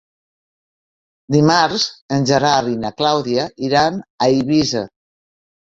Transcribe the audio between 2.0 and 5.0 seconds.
en Gerard i na Clàudia iran a Eivissa.